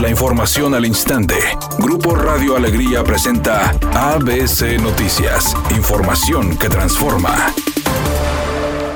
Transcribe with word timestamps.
La 0.00 0.08
información 0.08 0.76
al 0.76 0.86
instante. 0.86 1.34
Grupo 1.80 2.14
Radio 2.14 2.54
Alegría 2.54 3.02
presenta 3.02 3.70
ABC 3.94 4.80
Noticias. 4.80 5.56
Información 5.76 6.56
que 6.56 6.68
transforma. 6.68 7.52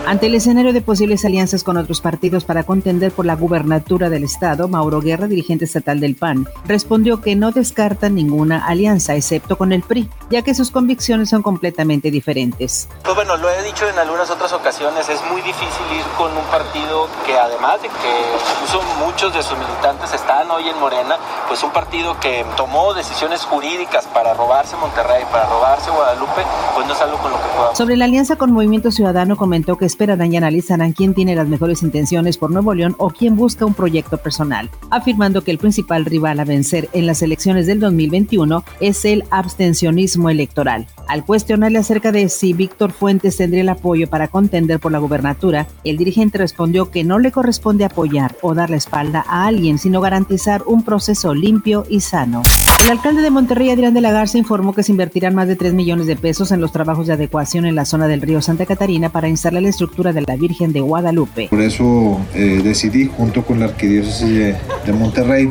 Ante 0.07 0.27
el 0.27 0.35
escenario 0.35 0.73
de 0.73 0.81
posibles 0.81 1.25
alianzas 1.25 1.65
con 1.65 1.77
otros 1.77 2.01
partidos 2.01 2.45
para 2.45 2.65
contender 2.65 3.13
por 3.13 3.25
la 3.25 3.35
gubernatura 3.35 4.11
del 4.11 4.25
Estado, 4.25 4.69
Mauro 4.69 5.01
Guerra, 5.01 5.27
dirigente 5.27 5.65
estatal 5.65 6.01
del 6.01 6.17
PAN, 6.17 6.47
respondió 6.67 7.21
que 7.21 7.35
no 7.35 7.51
descarta 7.51 8.09
ninguna 8.09 8.67
alianza, 8.67 9.17
excepto 9.17 9.57
con 9.57 9.73
el 9.73 9.83
PRI, 9.83 10.09
ya 10.29 10.43
que 10.43 10.55
sus 10.55 10.71
convicciones 10.71 11.31
son 11.31 11.43
completamente 11.43 12.11
diferentes. 12.11 12.89
Pues 13.03 13.15
bueno, 13.15 13.37
lo 13.37 13.49
he 13.49 13.62
dicho 13.73 13.89
en 13.89 13.99
algunas 13.99 14.31
otras 14.31 14.53
ocasiones, 14.53 15.09
es 15.09 15.21
muy 15.31 15.41
difícil 15.41 15.87
ir 15.97 16.05
con 16.19 16.31
un 16.37 16.45
partido 16.51 17.09
que 17.25 17.39
además 17.39 17.81
de 17.81 17.89
que 17.89 18.13
incluso 18.55 18.83
muchos 18.99 19.33
de 19.33 19.43
sus 19.43 19.57
militantes 19.57 20.13
están 20.13 20.51
hoy 20.51 20.69
en 20.69 20.79
Morena, 20.79 21.17
pues 21.49 21.63
un 21.63 21.71
partido 21.71 22.19
que 22.21 22.45
tomó 22.57 22.93
decisiones 22.93 23.41
jurídicas 23.43 24.07
para 24.09 24.35
robarse 24.35 24.77
Monterrey, 24.77 25.25
para 25.33 25.49
robarse 25.49 25.91
Guadalupe, 25.91 26.43
pues 26.75 26.87
no 26.87 26.93
es 26.93 27.01
algo 27.01 27.17
con 27.19 27.31
lo 27.31 27.39
que 27.39 27.49
pueda. 27.57 27.75
Sobre 27.75 27.97
la 27.97 28.05
alianza 28.05 28.37
con 28.37 28.53
Movimiento 28.53 28.91
Ciudadano 28.91 29.37
comentó 29.37 29.79
que 29.79 29.87
esperarán 29.87 30.33
y 30.33 30.37
analizarán 30.37 30.93
quién 30.93 31.15
tiene 31.15 31.35
las 31.35 31.49
mejores 31.49 31.83
intenciones 31.83 32.37
por 32.37 32.51
Nuevo 32.51 32.75
León 32.75 32.95
o 32.99 33.09
quién 33.09 33.37
busca 33.37 33.65
un 33.65 33.73
proyecto 33.73 34.19
personal, 34.19 34.69
afirmando 34.91 35.45
que 35.45 35.51
el 35.51 35.59
principal 35.59 36.05
rival 36.05 36.41
a 36.41 36.45
vencer 36.45 36.91
en 36.93 37.07
las 37.07 37.23
elecciones 37.23 37.67
del 37.67 37.81
2021 37.81 38.65
es 38.81 39.07
el 39.07 39.25
abstencionismo 39.31 40.29
electoral. 40.29 40.87
Al 41.09 41.25
cuestionarle 41.25 41.79
acerca 41.79 42.13
de 42.13 42.29
si 42.29 42.53
Víctor 42.53 42.93
Fuentes 42.93 43.39
tendría 43.39 43.62
el 43.63 43.71
apoyo 43.71 44.09
para 44.09 44.29
contender 44.29 44.79
por 44.79 44.93
la 44.93 44.99
gubernatura, 44.99 45.67
el 45.85 45.97
dirigente 45.97 46.39
respondió 46.39 46.91
que 46.91 47.03
no 47.03 47.19
le 47.19 47.33
corresponde 47.33 47.85
apoyar 47.85 48.37
o 48.43 48.55
dar 48.55 48.71
la 48.71 48.77
espalda 48.77 49.25
a 49.27 49.47
alguien, 49.47 49.79
sino 49.79 50.01
garantizar 50.01 50.63
un 50.67 50.85
proceso 50.85 51.35
limpio 51.35 51.87
y 51.89 52.01
sano. 52.01 52.43
El 52.85 52.91
alcalde 52.91 53.23
de 53.23 53.31
Monterrey, 53.31 53.71
Adrián 53.71 53.95
de 53.95 54.01
la 54.01 54.13
Garza, 54.13 54.39
informó 54.39 54.75
que 54.75 54.83
se 54.83 54.93
invertirán 54.93 55.35
más 55.35 55.49
de 55.49 55.57
3 55.57 55.73
millones 55.73 56.07
de 56.07 56.17
pesos 56.17 56.53
en 56.53 56.61
los 56.61 56.73
trabajos 56.73 57.07
de 57.07 57.13
adecuación 57.13 57.65
en 57.65 57.75
la 57.75 57.85
zona 57.85 58.09
del 58.09 58.21
río 58.21 58.43
Santa 58.43 58.67
Catarina 58.67 59.09
para 59.09 59.29
instalar 59.29 59.63
la 59.63 59.69
estructura 59.69 60.13
de 60.13 60.23
la 60.23 60.37
Virgen 60.37 60.73
de 60.73 60.81
Guadalupe. 60.81 61.49
Por 61.49 61.61
eso 61.61 62.21
eh, 62.35 62.61
decidí, 62.63 63.11
junto 63.17 63.45
con 63.45 63.61
la 63.61 63.67
Arquidiócesis 63.67 64.29
de, 64.29 64.57
de 64.85 64.93
Monterrey, 64.93 65.51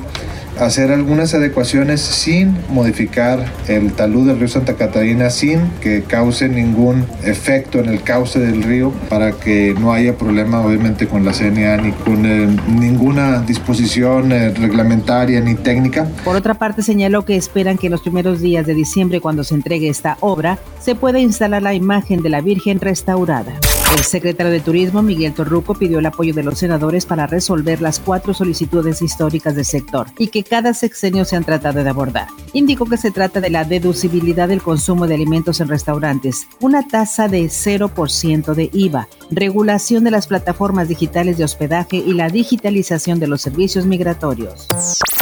hacer 0.61 0.91
algunas 0.91 1.33
adecuaciones 1.33 2.01
sin 2.01 2.55
modificar 2.69 3.45
el 3.67 3.93
talud 3.93 4.27
del 4.27 4.39
río 4.39 4.47
Santa 4.47 4.75
Catarina, 4.75 5.29
sin 5.29 5.69
que 5.81 6.03
cause 6.03 6.47
ningún 6.47 7.05
efecto 7.23 7.79
en 7.79 7.89
el 7.89 8.03
cauce 8.03 8.39
del 8.39 8.63
río, 8.63 8.91
para 9.09 9.31
que 9.31 9.75
no 9.79 9.91
haya 9.91 10.15
problema 10.15 10.61
obviamente 10.61 11.07
con 11.07 11.25
la 11.25 11.33
CNA 11.33 11.77
ni 11.77 11.91
con 11.91 12.25
eh, 12.25 12.47
ninguna 12.67 13.39
disposición 13.41 14.31
eh, 14.31 14.51
reglamentaria 14.51 15.41
ni 15.41 15.55
técnica. 15.55 16.07
Por 16.23 16.35
otra 16.35 16.53
parte, 16.53 16.83
señaló 16.83 17.25
que 17.25 17.35
esperan 17.35 17.77
que 17.77 17.87
en 17.87 17.91
los 17.91 18.01
primeros 18.01 18.39
días 18.39 18.65
de 18.65 18.75
diciembre, 18.75 19.19
cuando 19.19 19.43
se 19.43 19.55
entregue 19.55 19.89
esta 19.89 20.17
obra, 20.19 20.59
se 20.79 20.95
pueda 20.95 21.19
instalar 21.19 21.63
la 21.63 21.73
imagen 21.73 22.21
de 22.21 22.29
la 22.29 22.41
Virgen 22.41 22.79
restaurada. 22.79 23.53
El 23.91 24.05
secretario 24.05 24.51
de 24.51 24.61
Turismo, 24.61 25.01
Miguel 25.01 25.33
Torruco, 25.33 25.75
pidió 25.75 25.99
el 25.99 26.05
apoyo 26.05 26.33
de 26.33 26.43
los 26.43 26.59
senadores 26.59 27.05
para 27.05 27.27
resolver 27.27 27.81
las 27.81 27.99
cuatro 27.99 28.33
solicitudes 28.33 29.01
históricas 29.01 29.55
del 29.55 29.65
sector 29.65 30.07
y 30.17 30.27
que 30.29 30.43
cada 30.43 30.73
sexenio 30.73 31.25
se 31.25 31.35
han 31.35 31.43
tratado 31.43 31.83
de 31.83 31.89
abordar. 31.89 32.27
Indicó 32.53 32.85
que 32.85 32.97
se 32.97 33.11
trata 33.11 33.41
de 33.41 33.49
la 33.49 33.65
deducibilidad 33.65 34.47
del 34.47 34.61
consumo 34.61 35.07
de 35.07 35.15
alimentos 35.15 35.59
en 35.59 35.67
restaurantes, 35.67 36.47
una 36.61 36.87
tasa 36.87 37.27
de 37.27 37.43
0% 37.43 38.53
de 38.53 38.69
IVA, 38.71 39.09
regulación 39.29 40.05
de 40.05 40.11
las 40.11 40.27
plataformas 40.27 40.87
digitales 40.87 41.37
de 41.37 41.43
hospedaje 41.43 41.97
y 41.97 42.13
la 42.13 42.29
digitalización 42.29 43.19
de 43.19 43.27
los 43.27 43.41
servicios 43.41 43.85
migratorios. 43.85 44.67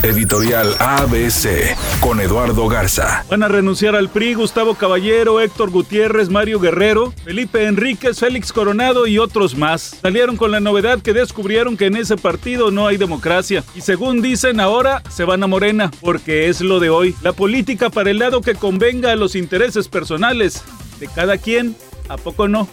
Editorial 0.03 0.75
ABC 0.79 1.75
con 1.99 2.21
Eduardo 2.21 2.67
Garza. 2.69 3.25
Van 3.29 3.43
a 3.43 3.49
renunciar 3.49 3.95
al 3.95 4.09
PRI 4.09 4.33
Gustavo 4.33 4.75
Caballero, 4.75 5.41
Héctor 5.41 5.71
Gutiérrez, 5.71 6.29
Mario 6.29 6.59
Guerrero, 6.59 7.13
Felipe 7.23 7.65
Enríquez, 7.65 8.19
Félix 8.19 8.53
Coronado 8.53 9.07
y 9.07 9.19
otros 9.19 9.57
más. 9.57 9.97
Salieron 10.01 10.37
con 10.37 10.51
la 10.51 10.61
novedad 10.61 11.01
que 11.01 11.13
descubrieron 11.13 11.75
que 11.75 11.87
en 11.87 11.97
ese 11.97 12.15
partido 12.15 12.71
no 12.71 12.87
hay 12.87 12.97
democracia. 12.97 13.63
Y 13.75 13.81
según 13.81 14.21
dicen 14.21 14.59
ahora, 14.59 15.03
se 15.09 15.25
van 15.25 15.43
a 15.43 15.47
Morena, 15.47 15.91
porque 15.99 16.47
es 16.47 16.61
lo 16.61 16.79
de 16.79 16.89
hoy. 16.89 17.15
La 17.21 17.33
política 17.33 17.89
para 17.89 18.09
el 18.09 18.19
lado 18.19 18.41
que 18.41 18.55
convenga 18.55 19.11
a 19.11 19.17
los 19.17 19.35
intereses 19.35 19.89
personales 19.89 20.63
de 20.99 21.07
cada 21.07 21.37
quien, 21.37 21.75
¿a 22.07 22.15
poco 22.17 22.47
no? 22.47 22.69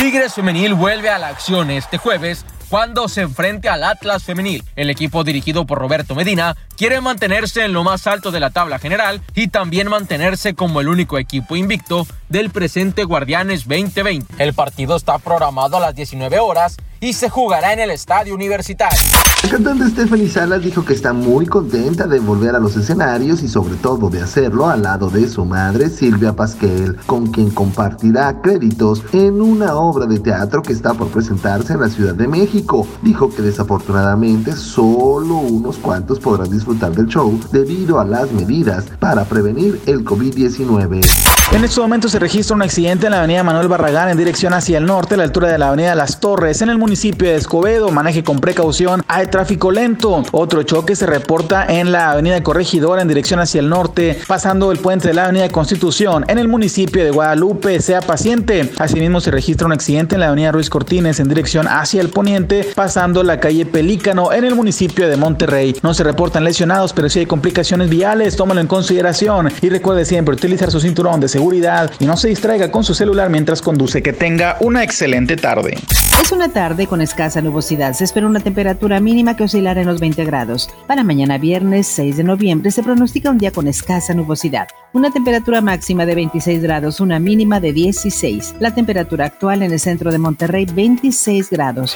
Tigres 0.00 0.34
Femenil 0.34 0.74
vuelve 0.74 1.10
a 1.10 1.18
la 1.18 1.28
acción 1.28 1.70
este 1.70 1.98
jueves 1.98 2.44
cuando 2.68 3.08
se 3.08 3.22
enfrente 3.22 3.68
al 3.68 3.84
Atlas 3.84 4.24
Femenil. 4.24 4.64
El 4.76 4.90
equipo 4.90 5.24
dirigido 5.24 5.66
por 5.66 5.78
Roberto 5.78 6.14
Medina 6.14 6.56
quiere 6.76 7.00
mantenerse 7.00 7.64
en 7.64 7.72
lo 7.72 7.84
más 7.84 8.06
alto 8.06 8.30
de 8.30 8.40
la 8.40 8.50
tabla 8.50 8.78
general 8.78 9.20
y 9.34 9.48
también 9.48 9.88
mantenerse 9.88 10.54
como 10.54 10.80
el 10.80 10.88
único 10.88 11.18
equipo 11.18 11.56
invicto 11.56 12.06
del 12.28 12.50
presente 12.50 13.04
Guardianes 13.04 13.66
2020. 13.66 14.42
El 14.42 14.54
partido 14.54 14.96
está 14.96 15.18
programado 15.18 15.76
a 15.76 15.80
las 15.80 15.94
19 15.94 16.38
horas 16.38 16.76
y 17.00 17.12
se 17.12 17.28
jugará 17.28 17.72
en 17.72 17.80
el 17.80 17.90
estadio 17.90 18.34
universitario. 18.34 18.98
La 19.44 19.50
cantante 19.50 19.88
Stephanie 19.88 20.28
Salas 20.28 20.62
dijo 20.62 20.84
que 20.84 20.94
está 20.94 21.12
muy 21.12 21.46
contenta 21.46 22.08
de 22.08 22.18
volver 22.18 22.56
a 22.56 22.58
los 22.58 22.76
escenarios 22.76 23.42
y 23.42 23.48
sobre 23.48 23.76
todo 23.76 24.10
de 24.10 24.20
hacerlo 24.20 24.68
al 24.68 24.82
lado 24.82 25.10
de 25.10 25.28
su 25.28 25.44
madre 25.44 25.88
Silvia 25.90 26.34
Pasquel, 26.34 26.96
con 27.06 27.28
quien 27.28 27.50
compartirá 27.50 28.40
créditos 28.42 29.04
en 29.12 29.40
una 29.40 29.76
obra 29.76 30.06
de 30.06 30.18
teatro 30.18 30.60
que 30.60 30.72
está 30.72 30.92
por 30.94 31.08
presentarse 31.08 31.74
en 31.74 31.80
la 31.80 31.88
Ciudad 31.88 32.14
de 32.14 32.26
México. 32.26 32.86
Dijo 33.02 33.30
que 33.30 33.42
desafortunadamente 33.42 34.52
solo 34.56 35.36
unos 35.36 35.78
cuantos 35.78 36.18
podrán 36.18 36.50
disfrutar 36.50 36.90
del 36.92 37.06
show 37.06 37.38
debido 37.52 38.00
a 38.00 38.04
las 38.04 38.32
medidas 38.32 38.86
para 38.98 39.24
prevenir 39.24 39.80
el 39.86 40.04
COVID-19. 40.04 41.06
En 41.52 41.64
estos 41.64 41.78
momentos 41.78 42.12
se 42.18 42.22
registra 42.22 42.56
un 42.56 42.62
accidente 42.62 43.06
en 43.06 43.12
la 43.12 43.18
avenida 43.18 43.44
Manuel 43.44 43.68
Barragán 43.68 44.08
en 44.08 44.18
dirección 44.18 44.52
hacia 44.52 44.78
el 44.78 44.86
norte, 44.86 45.14
a 45.14 45.18
la 45.18 45.22
altura 45.22 45.52
de 45.52 45.56
la 45.56 45.68
avenida 45.68 45.94
Las 45.94 46.18
Torres, 46.18 46.60
en 46.62 46.68
el 46.68 46.76
municipio 46.76 47.28
de 47.28 47.36
Escobedo. 47.36 47.92
Maneje 47.92 48.24
con 48.24 48.40
precaución, 48.40 49.04
hay 49.06 49.28
tráfico 49.28 49.70
lento. 49.70 50.24
Otro 50.32 50.64
choque 50.64 50.96
se 50.96 51.06
reporta 51.06 51.64
en 51.68 51.92
la 51.92 52.10
avenida 52.10 52.42
Corregidora 52.42 53.02
en 53.02 53.06
dirección 53.06 53.38
hacia 53.38 53.60
el 53.60 53.68
norte, 53.68 54.18
pasando 54.26 54.72
el 54.72 54.78
puente 54.78 55.06
de 55.06 55.14
la 55.14 55.26
avenida 55.26 55.48
Constitución, 55.50 56.24
en 56.26 56.38
el 56.38 56.48
municipio 56.48 57.04
de 57.04 57.12
Guadalupe. 57.12 57.80
Sea 57.80 58.00
paciente. 58.00 58.68
Asimismo 58.78 59.20
se 59.20 59.30
registra 59.30 59.66
un 59.66 59.72
accidente 59.72 60.16
en 60.16 60.22
la 60.22 60.26
avenida 60.26 60.50
Ruiz 60.50 60.70
Cortines 60.70 61.20
en 61.20 61.28
dirección 61.28 61.68
hacia 61.68 62.00
el 62.00 62.08
poniente, 62.08 62.66
pasando 62.74 63.22
la 63.22 63.38
calle 63.38 63.64
Pelícano 63.64 64.32
en 64.32 64.42
el 64.42 64.56
municipio 64.56 65.08
de 65.08 65.16
Monterrey. 65.16 65.76
No 65.84 65.94
se 65.94 66.02
reportan 66.02 66.42
lesionados, 66.42 66.92
pero 66.92 67.08
si 67.08 67.20
hay 67.20 67.26
complicaciones 67.26 67.88
viales, 67.88 68.34
tómalo 68.34 68.60
en 68.60 68.66
consideración 68.66 69.52
y 69.62 69.68
recuerde 69.68 70.04
siempre 70.04 70.34
utilizar 70.34 70.72
su 70.72 70.80
cinturón 70.80 71.20
de 71.20 71.28
seguridad 71.28 71.92
y 72.00 72.07
no 72.08 72.16
se 72.16 72.28
distraiga 72.28 72.70
con 72.70 72.84
su 72.84 72.94
celular 72.94 73.28
mientras 73.28 73.60
conduce. 73.60 74.02
Que 74.02 74.14
tenga 74.14 74.56
una 74.60 74.82
excelente 74.82 75.36
tarde. 75.36 75.76
Es 76.22 76.32
una 76.32 76.48
tarde 76.48 76.86
con 76.86 77.02
escasa 77.02 77.42
nubosidad. 77.42 77.92
Se 77.92 78.04
espera 78.04 78.26
una 78.26 78.40
temperatura 78.40 78.98
mínima 78.98 79.36
que 79.36 79.44
oscilará 79.44 79.82
en 79.82 79.86
los 79.86 80.00
20 80.00 80.24
grados. 80.24 80.70
Para 80.86 81.04
mañana 81.04 81.36
viernes 81.36 81.86
6 81.88 82.16
de 82.16 82.24
noviembre 82.24 82.70
se 82.70 82.82
pronostica 82.82 83.28
un 83.28 83.36
día 83.36 83.50
con 83.52 83.68
escasa 83.68 84.14
nubosidad. 84.14 84.68
Una 84.94 85.10
temperatura 85.10 85.60
máxima 85.60 86.06
de 86.06 86.14
26 86.14 86.62
grados, 86.62 87.00
una 87.00 87.18
mínima 87.18 87.60
de 87.60 87.74
16. 87.74 88.54
La 88.58 88.74
temperatura 88.74 89.26
actual 89.26 89.62
en 89.62 89.72
el 89.72 89.78
centro 89.78 90.10
de 90.10 90.16
Monterrey 90.16 90.64
26 90.64 91.50
grados. 91.50 91.94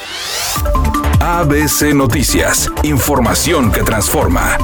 ABC 1.21 1.91
Noticias. 1.95 2.71
Información 2.83 3.71
que 3.71 3.81
transforma. 3.81 4.59